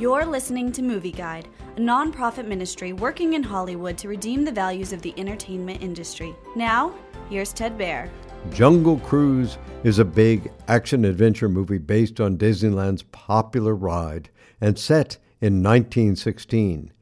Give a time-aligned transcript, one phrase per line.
[0.00, 4.94] You're listening to Movie Guide, a nonprofit ministry working in Hollywood to redeem the values
[4.94, 6.34] of the entertainment industry.
[6.56, 6.94] Now,
[7.28, 8.08] here's Ted Baehr.
[8.50, 15.18] Jungle Cruise is a big action adventure movie based on Disneyland's popular ride and set
[15.42, 16.94] in 1916.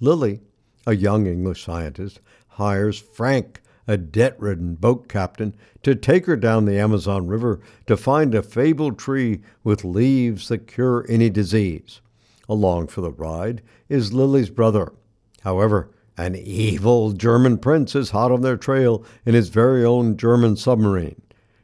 [0.00, 0.40] Lily,
[0.86, 6.64] a young English scientist, hires Frank, a debt ridden boat captain, to take her down
[6.64, 12.00] the Amazon River to find a fabled tree with leaves that cure any disease.
[12.48, 14.92] Along for the ride is Lily's brother.
[15.42, 20.56] However, an evil German prince is hot on their trail in his very own German
[20.56, 21.20] submarine.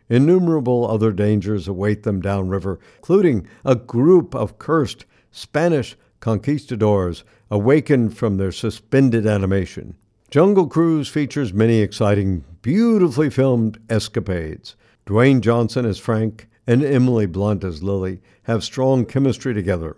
[0.09, 8.37] Innumerable other dangers await them downriver, including a group of cursed Spanish conquistadors awakened from
[8.37, 9.95] their suspended animation.
[10.31, 14.77] Jungle Cruise features many exciting, beautifully filmed escapades.
[15.07, 19.97] Dwayne Johnson as Frank and Emily Blunt as Lily have strong chemistry together.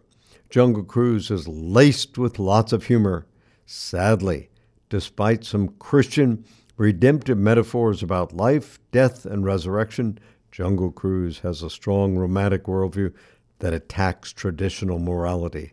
[0.49, 3.27] Jungle Cruise is laced with lots of humor.
[3.67, 4.49] Sadly,
[4.89, 6.45] despite some Christian
[6.77, 10.19] redemptive metaphors about life, death, and resurrection,
[10.53, 13.13] Jungle Cruise has a strong romantic worldview
[13.59, 15.73] that attacks traditional morality.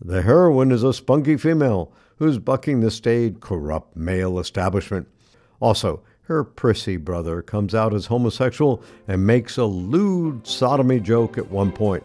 [0.00, 5.08] The heroine is a spunky female who's bucking the staid, corrupt male establishment.
[5.60, 11.50] Also, her prissy brother comes out as homosexual and makes a lewd sodomy joke at
[11.50, 12.04] one point.